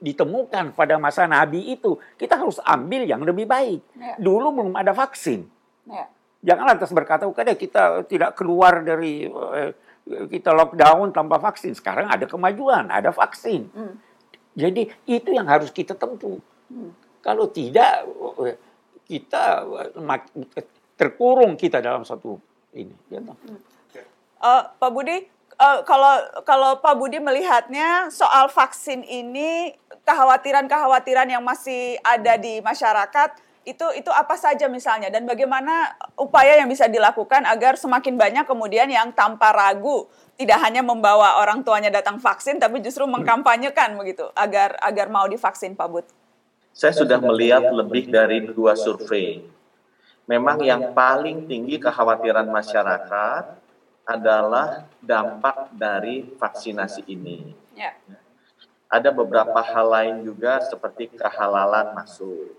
ditemukan 0.00 0.72
pada 0.72 0.96
masa 0.96 1.28
Nabi 1.28 1.76
itu. 1.76 2.00
Kita 2.16 2.40
harus 2.40 2.56
ambil 2.64 3.04
yang 3.04 3.20
lebih 3.20 3.44
baik. 3.44 3.80
Ya. 3.92 4.16
Dulu 4.16 4.48
belum 4.56 4.74
ada 4.74 4.96
vaksin. 4.96 5.44
Ya. 5.84 6.08
Jangan 6.40 6.64
lantas 6.72 6.90
berkata, 6.96 7.28
kada 7.36 7.52
kita 7.52 8.08
tidak 8.08 8.32
keluar 8.32 8.80
dari 8.80 9.28
eh, 9.28 9.72
kita 10.08 10.56
lockdown 10.56 11.12
tanpa 11.12 11.36
vaksin. 11.36 11.76
Sekarang 11.76 12.08
ada 12.08 12.24
kemajuan, 12.24 12.88
ada 12.88 13.12
vaksin. 13.12 13.68
Hmm. 13.76 14.00
Jadi 14.56 14.88
itu 15.04 15.28
yang 15.36 15.44
harus 15.44 15.68
kita 15.68 15.92
tempuh. 15.92 16.40
Hmm. 16.72 16.96
Kalau 17.20 17.52
tidak, 17.52 18.08
eh, 18.48 18.56
kita 19.04 19.68
terkurung 21.00 21.56
kita 21.56 21.80
dalam 21.80 22.04
satu 22.04 22.36
ini. 22.76 22.92
Gitu. 23.08 23.32
Uh, 24.36 24.62
Pak 24.76 24.90
Budi, 24.92 25.24
uh, 25.56 25.80
kalau 25.88 26.14
kalau 26.44 26.70
Pak 26.84 26.94
Budi 27.00 27.16
melihatnya 27.16 28.12
soal 28.12 28.52
vaksin 28.52 29.00
ini 29.08 29.72
kekhawatiran-kekhawatiran 30.04 31.32
yang 31.32 31.40
masih 31.40 31.96
ada 32.04 32.36
di 32.36 32.60
masyarakat 32.60 33.48
itu 33.68 33.84
itu 33.92 34.08
apa 34.08 34.40
saja 34.40 34.72
misalnya 34.72 35.12
dan 35.12 35.28
bagaimana 35.28 35.92
upaya 36.16 36.56
yang 36.56 36.68
bisa 36.68 36.88
dilakukan 36.88 37.44
agar 37.44 37.76
semakin 37.76 38.16
banyak 38.16 38.48
kemudian 38.48 38.88
yang 38.88 39.12
tanpa 39.12 39.52
ragu 39.52 40.08
tidak 40.40 40.64
hanya 40.64 40.80
membawa 40.80 41.36
orang 41.44 41.60
tuanya 41.60 41.92
datang 41.92 42.16
vaksin 42.16 42.56
tapi 42.56 42.80
justru 42.80 43.04
mengkampanyekan 43.04 44.00
begitu 44.00 44.24
agar 44.32 44.80
agar 44.80 45.12
mau 45.12 45.28
divaksin 45.28 45.76
Pak 45.76 45.88
Bud. 45.92 46.06
Saya 46.72 46.96
sudah 46.96 47.20
melihat 47.20 47.68
lebih 47.68 48.08
dari 48.08 48.48
dua 48.48 48.72
survei 48.72 49.44
memang 50.30 50.62
yang 50.62 50.94
paling 50.94 51.50
tinggi 51.50 51.82
kekhawatiran 51.82 52.46
masyarakat 52.46 53.58
adalah 54.06 54.86
dampak 55.02 55.74
dari 55.74 56.22
vaksinasi 56.38 57.02
ini. 57.10 57.50
Ya. 57.74 57.98
Ada 58.86 59.10
beberapa 59.10 59.58
hal 59.58 59.86
lain 59.90 60.16
juga 60.22 60.62
seperti 60.62 61.10
kehalalan 61.10 61.98
masuk. 61.98 62.54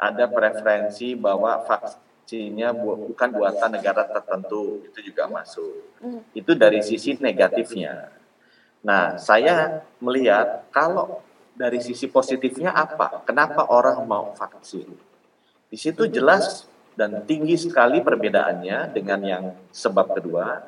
Ada 0.00 0.28
preferensi 0.32 1.12
bahwa 1.12 1.60
vaksinnya 1.68 2.72
bu 2.72 3.12
bukan 3.12 3.28
buatan 3.36 3.70
negara 3.76 4.08
tertentu, 4.08 4.80
itu 4.88 5.12
juga 5.12 5.28
masuk. 5.28 5.92
Hmm. 6.00 6.20
Itu 6.32 6.56
dari 6.56 6.80
sisi 6.80 7.20
negatifnya. 7.20 8.12
Nah, 8.80 9.20
saya 9.20 9.84
melihat 10.00 10.68
kalau 10.72 11.20
dari 11.52 11.84
sisi 11.84 12.08
positifnya 12.08 12.72
apa? 12.72 13.24
Kenapa 13.28 13.68
orang 13.68 14.04
mau 14.08 14.32
vaksin? 14.36 14.88
Di 15.68 15.76
situ 15.76 16.08
jelas 16.08 16.68
dan 16.98 17.22
tinggi 17.22 17.54
sekali 17.54 18.02
perbedaannya 18.02 18.90
dengan 18.90 19.20
yang 19.22 19.44
sebab 19.70 20.18
kedua. 20.18 20.66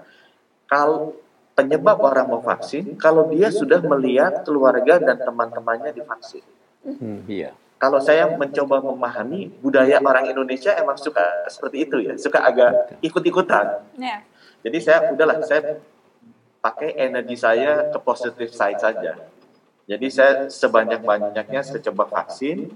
Kalau 0.71 1.19
penyebab 1.59 1.99
orang 1.99 2.31
mau 2.31 2.39
vaksin, 2.39 2.95
kalau 2.95 3.27
dia 3.35 3.51
sudah 3.51 3.83
melihat 3.83 4.47
keluarga 4.47 5.03
dan 5.03 5.19
teman-temannya 5.19 5.91
divaksin. 5.91 6.47
Hmm, 6.87 7.27
iya. 7.27 7.51
Kalau 7.83 7.99
saya 7.99 8.31
mencoba 8.31 8.79
memahami 8.79 9.51
budaya 9.59 9.99
orang 9.99 10.31
Indonesia 10.31 10.71
emang 10.79 10.95
suka 10.95 11.51
seperti 11.51 11.91
itu 11.91 11.97
ya, 11.99 12.15
suka 12.15 12.47
agak 12.47 12.95
ikut-ikutan. 13.03 13.83
Yeah. 13.99 14.23
Jadi 14.63 14.79
saya 14.79 15.11
udahlah 15.11 15.43
saya 15.43 15.81
pakai 16.61 16.95
energi 16.95 17.41
saya 17.41 17.89
ke 17.91 17.99
positif 17.99 18.53
side 18.53 18.79
saja. 18.79 19.17
Jadi 19.89 20.07
saya 20.13 20.47
sebanyak-banyaknya 20.47 21.67
saya 21.67 21.81
coba 21.91 22.07
vaksin, 22.07 22.69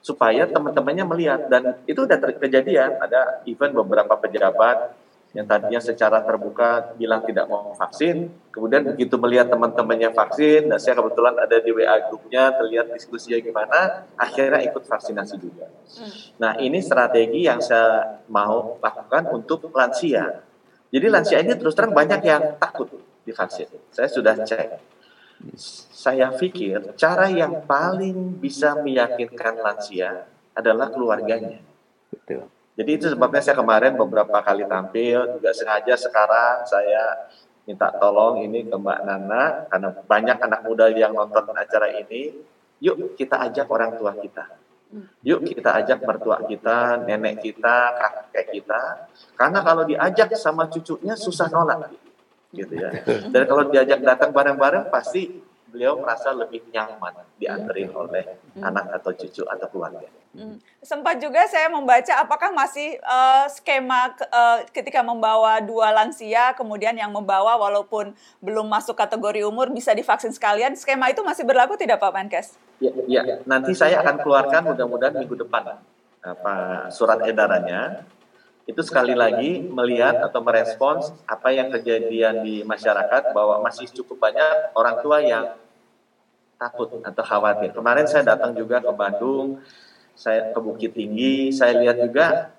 supaya 0.00 0.48
teman-temannya 0.48 1.04
melihat 1.04 1.40
dan 1.52 1.76
itu 1.84 2.08
udah 2.08 2.16
kejadian 2.40 2.96
ada 3.00 3.44
event 3.44 3.76
beberapa 3.76 4.16
pejabat 4.16 4.96
yang 5.30 5.46
tadinya 5.46 5.78
secara 5.78 6.26
terbuka 6.26 6.90
bilang 6.98 7.22
tidak 7.22 7.46
mau 7.46 7.70
vaksin, 7.78 8.26
kemudian 8.50 8.82
begitu 8.82 9.14
melihat 9.14 9.46
teman-temannya 9.46 10.10
vaksin, 10.10 10.66
dan 10.66 10.78
saya 10.82 10.98
kebetulan 10.98 11.38
ada 11.38 11.54
di 11.62 11.70
WA 11.70 12.10
grupnya, 12.10 12.50
terlihat 12.58 12.90
diskusinya 12.90 13.38
gimana, 13.38 14.10
akhirnya 14.18 14.58
ikut 14.66 14.82
vaksinasi 14.90 15.38
juga. 15.38 15.70
Hmm. 15.70 16.10
Nah 16.42 16.52
ini 16.58 16.82
strategi 16.82 17.46
yang 17.46 17.62
saya 17.62 18.18
mau 18.26 18.82
lakukan 18.82 19.30
untuk 19.30 19.70
lansia. 19.70 20.42
Jadi 20.90 21.06
lansia 21.06 21.38
ini 21.38 21.54
terus 21.54 21.78
terang 21.78 21.94
banyak 21.94 22.26
yang 22.26 22.58
takut 22.58 22.90
divaksin. 23.22 23.70
Saya 23.94 24.10
sudah 24.10 24.34
cek 24.34 24.89
saya 25.90 26.32
pikir 26.32 26.96
cara 26.96 27.28
yang 27.28 27.64
paling 27.64 28.36
bisa 28.40 28.76
meyakinkan 28.80 29.60
lansia 29.60 30.28
adalah 30.56 30.92
keluarganya. 30.92 31.60
Betul. 32.12 32.48
Jadi 32.76 32.90
itu 32.96 33.06
sebabnya 33.12 33.42
saya 33.44 33.56
kemarin 33.60 33.92
beberapa 33.96 34.40
kali 34.40 34.64
tampil 34.64 35.36
juga 35.36 35.50
sengaja 35.52 35.94
sekarang 36.00 36.64
saya 36.64 37.28
minta 37.68 37.92
tolong 38.00 38.40
ini 38.40 38.64
ke 38.64 38.76
Mbak 38.76 39.00
Nana 39.04 39.68
karena 39.68 39.88
banyak 39.92 40.38
anak 40.40 40.60
muda 40.64 40.88
yang 40.88 41.12
nonton 41.12 41.52
acara 41.52 41.92
ini. 41.92 42.32
Yuk 42.80 43.12
kita 43.20 43.36
ajak 43.44 43.68
orang 43.68 44.00
tua 44.00 44.16
kita. 44.16 44.48
Yuk 45.20 45.44
kita 45.44 45.84
ajak 45.84 46.00
mertua 46.02 46.40
kita, 46.48 47.04
nenek 47.04 47.44
kita, 47.44 47.94
kakek 48.00 48.46
kita. 48.56 49.12
Karena 49.36 49.60
kalau 49.60 49.84
diajak 49.84 50.32
sama 50.34 50.66
cucunya 50.72 51.12
susah 51.12 51.52
nolak 51.52 51.92
gitu 52.50 52.74
ya. 52.74 52.90
Dan 53.32 53.42
kalau 53.46 53.70
diajak 53.70 54.00
datang 54.02 54.30
bareng-bareng 54.34 54.90
pasti 54.90 55.30
beliau 55.70 56.02
merasa 56.02 56.34
lebih 56.34 56.66
nyaman 56.74 57.14
dianterin 57.38 57.94
oleh 57.94 58.26
hmm. 58.58 58.62
anak 58.66 58.90
atau 59.00 59.14
cucu 59.14 59.46
atau 59.46 59.66
keluarga. 59.70 60.06
Hmm. 60.30 60.62
Sempat 60.78 61.18
juga 61.18 61.42
saya 61.50 61.66
membaca 61.66 62.14
apakah 62.22 62.54
masih 62.54 62.98
uh, 63.02 63.50
skema 63.50 64.14
uh, 64.30 64.62
ketika 64.70 65.02
membawa 65.02 65.58
dua 65.58 65.90
lansia 65.90 66.54
kemudian 66.54 66.94
yang 66.94 67.10
membawa 67.10 67.58
walaupun 67.58 68.14
belum 68.38 68.66
masuk 68.70 68.94
kategori 68.94 69.42
umur 69.42 69.70
bisa 69.74 69.90
divaksin 69.90 70.30
sekalian 70.30 70.74
skema 70.78 71.10
itu 71.10 71.22
masih 71.26 71.42
berlaku 71.42 71.74
tidak 71.74 71.98
Pak 71.98 72.14
Menkes? 72.14 72.54
Ya, 72.78 72.90
ya. 73.10 73.42
nanti 73.42 73.74
saya 73.74 73.98
akan 74.02 74.22
keluarkan 74.22 74.74
mudah-mudahan 74.74 75.18
minggu 75.18 75.34
depan 75.34 75.82
apa 76.20 76.54
surat 76.92 77.20
edarannya 77.24 78.06
itu 78.68 78.80
sekali 78.84 79.16
lagi 79.16 79.64
melihat 79.64 80.20
atau 80.20 80.40
merespons 80.44 81.10
apa 81.24 81.48
yang 81.50 81.72
kejadian 81.72 82.44
di 82.44 82.62
masyarakat 82.62 83.32
bahwa 83.32 83.64
masih 83.64 83.88
cukup 83.90 84.20
banyak 84.20 84.76
orang 84.76 84.96
tua 85.00 85.18
yang 85.24 85.44
takut 86.60 86.92
atau 87.00 87.24
khawatir. 87.24 87.72
Kemarin 87.72 88.04
saya 88.04 88.36
datang 88.36 88.52
juga 88.52 88.84
ke 88.84 88.92
Bandung, 88.92 89.64
saya 90.12 90.52
ke 90.52 90.58
Bukit 90.60 90.92
Tinggi, 90.92 91.48
saya 91.48 91.80
lihat 91.80 92.04
juga 92.04 92.52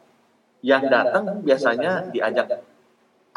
yang 0.66 0.90
datang 0.90 1.46
biasanya 1.46 2.10
diajak 2.10 2.66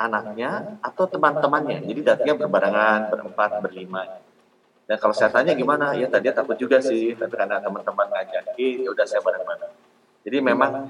anaknya 0.00 0.80
atau 0.80 1.04
teman-temannya. 1.04 1.84
Jadi 1.84 2.00
datangnya 2.00 2.36
berbarengan, 2.48 3.12
berempat, 3.12 3.50
berlima. 3.60 4.24
Dan 4.84 4.96
kalau 5.00 5.16
saya 5.16 5.32
tanya 5.32 5.56
gimana, 5.56 5.96
ya 5.96 6.08
tadi 6.08 6.28
takut 6.32 6.56
juga 6.60 6.80
sih, 6.80 7.16
tapi 7.16 7.32
karena 7.32 7.60
teman-teman 7.60 8.04
ngajakin, 8.08 8.84
ya 8.84 8.88
udah 8.92 9.06
saya 9.08 9.20
bareng-bareng. 9.24 9.72
Jadi 10.24 10.38
memang 10.40 10.88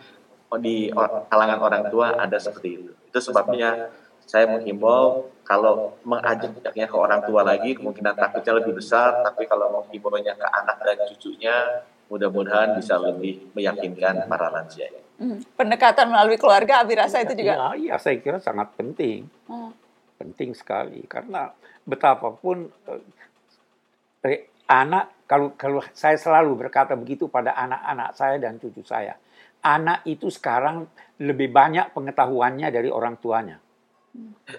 di 0.61 0.91
kalangan 1.31 1.59
orang 1.61 1.85
tua 1.89 2.19
ada 2.19 2.39
seperti 2.39 2.69
itu. 2.81 2.91
Itu 3.11 3.19
sebabnya 3.21 3.91
saya 4.25 4.49
menghimbau 4.49 5.31
kalau 5.45 6.01
mengajaknya 6.09 6.89
ke 6.89 6.97
orang 6.97 7.21
tua 7.29 7.45
lagi 7.45 7.77
kemungkinan 7.77 8.17
takutnya 8.17 8.53
lebih 8.57 8.81
besar, 8.81 9.21
tapi 9.21 9.45
kalau 9.45 9.85
menghimbaunya 9.85 10.33
ke 10.33 10.47
anak 10.49 10.81
dan 10.81 10.99
cucunya 11.13 11.57
mudah-mudahan 12.09 12.77
bisa 12.77 12.97
lebih 12.97 13.53
meyakinkan 13.53 14.25
para 14.29 14.49
lansia. 14.49 14.89
Hmm. 15.21 15.41
Pendekatan 15.55 16.11
melalui 16.11 16.41
keluarga, 16.41 16.83
Abi 16.83 16.99
rasa 16.99 17.23
itu 17.23 17.37
juga. 17.39 17.77
Ya, 17.77 17.95
ya 17.95 17.97
saya 18.01 18.19
kira 18.19 18.41
sangat 18.41 18.73
penting, 18.75 19.29
hmm. 19.47 19.71
penting 20.19 20.57
sekali 20.57 21.05
karena 21.07 21.53
betapapun 21.85 22.73
eh, 24.25 24.49
anak 24.67 25.13
kalau 25.29 25.53
kalau 25.57 25.81
saya 25.93 26.17
selalu 26.17 26.67
berkata 26.67 26.97
begitu 26.97 27.29
pada 27.29 27.53
anak-anak 27.57 28.17
saya 28.17 28.37
dan 28.41 28.57
cucu 28.61 28.85
saya, 28.85 29.17
anak 29.65 30.05
itu 30.05 30.29
sekarang 30.29 30.87
lebih 31.25 31.49
banyak 31.49 31.97
pengetahuannya 31.97 32.69
dari 32.69 32.93
orang 32.93 33.17
tuanya. 33.17 33.57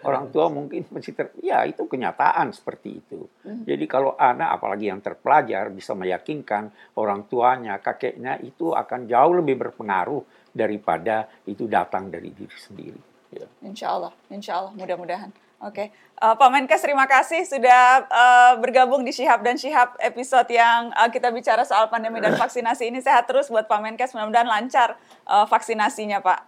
Orang 0.03 0.35
tua 0.35 0.51
mungkin 0.51 0.83
masih 0.91 1.15
ter, 1.15 1.31
ya 1.39 1.63
itu 1.63 1.87
kenyataan 1.87 2.51
seperti 2.51 2.99
itu. 2.99 3.23
Hmm. 3.47 3.63
Jadi 3.63 3.87
kalau 3.87 4.11
anak 4.19 4.59
apalagi 4.59 4.91
yang 4.91 4.99
terpelajar 4.99 5.71
bisa 5.71 5.95
meyakinkan 5.95 6.75
orang 6.99 7.23
tuanya, 7.31 7.79
kakeknya 7.79 8.35
itu 8.43 8.75
akan 8.75 9.07
jauh 9.07 9.33
lebih 9.39 9.55
berpengaruh 9.55 10.51
daripada 10.51 11.31
itu 11.47 11.71
datang 11.71 12.11
dari 12.11 12.35
diri 12.35 12.57
sendiri. 12.59 13.01
Ya. 13.31 13.47
Insya 13.63 13.95
Allah, 13.95 14.11
insya 14.27 14.59
Allah, 14.59 14.75
mudah-mudahan. 14.75 15.31
Oke, 15.63 15.87
okay. 15.87 15.87
uh, 16.19 16.35
Pak 16.35 16.49
Menkes 16.51 16.83
terima 16.83 17.07
kasih 17.07 17.47
sudah 17.47 18.03
uh, 18.11 18.53
bergabung 18.59 19.07
di 19.07 19.15
Syihab 19.15 19.39
dan 19.39 19.55
Syihab 19.55 19.95
episode 20.03 20.51
yang 20.51 20.91
uh, 20.91 21.07
kita 21.07 21.31
bicara 21.31 21.63
soal 21.63 21.87
pandemi 21.87 22.19
dan 22.19 22.35
vaksinasi 22.41 22.91
ini 22.91 22.99
sehat 22.99 23.23
terus 23.23 23.47
buat 23.47 23.63
Pak 23.63 23.79
Menkes 23.79 24.11
mudah-mudahan 24.11 24.51
lancar 24.51 24.99
uh, 25.23 25.47
vaksinasinya 25.47 26.19
Pak. 26.19 26.39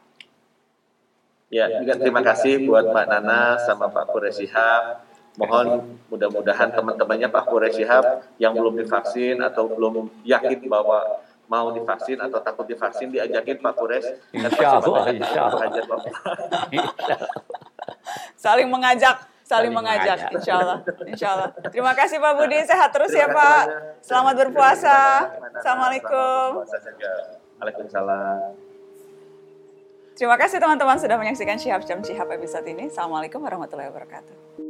Ya, 1.48 1.72
juga 1.80 1.96
terima 1.96 2.20
kasih 2.20 2.68
buat 2.68 2.92
Mbak 2.92 3.06
Nana 3.08 3.56
sama 3.64 3.88
Pak 3.88 4.12
Kure 4.12 4.28
Syihab. 4.36 5.08
Mohon 5.40 5.96
mudah-mudahan 6.12 6.76
teman-temannya 6.76 7.32
Pak 7.32 7.48
Kure 7.48 7.72
Syihab 7.72 8.28
yang 8.36 8.52
belum 8.52 8.76
divaksin 8.76 9.40
atau 9.40 9.72
belum 9.72 10.12
yakin 10.28 10.68
bahwa 10.68 11.24
mau 11.48 11.72
divaksin 11.72 12.20
atau 12.20 12.44
takut 12.44 12.68
divaksin 12.68 13.08
diajakin 13.08 13.64
Pak 13.64 13.74
Kures 13.80 14.04
Insya 14.36 14.84
Allah, 14.84 15.04
insya 15.16 15.42
Allah. 15.48 15.64
Saling 18.36 18.68
mengajak, 18.68 19.18
saling, 19.42 19.72
Saling 19.72 19.74
mengajak, 19.74 20.18
mengajak. 20.18 20.36
insya 20.36 20.54
Allah, 20.60 20.78
insya 21.08 21.28
Allah. 21.34 21.50
Terima 21.72 21.94
kasih 21.96 22.18
Pak 22.18 22.34
Budi, 22.36 22.60
sehat 22.64 22.90
terus 22.92 23.12
ya 23.12 23.26
Terima 23.26 23.40
Pak. 23.40 23.64
banyak. 23.66 23.82
Selamat 24.04 24.36
berpuasa. 24.44 24.98
Assalamualaikum. 25.56 26.48
Waalaikumsalam. 27.58 28.40
Terima 30.18 30.34
kasih 30.34 30.58
teman-teman 30.58 30.98
sudah 30.98 31.14
menyaksikan 31.14 31.62
Syihab 31.62 31.86
Jam 31.86 32.02
Syihab 32.02 32.26
episode 32.34 32.66
ini. 32.66 32.90
Assalamualaikum 32.90 33.38
warahmatullahi 33.38 33.94
wabarakatuh. 33.94 34.67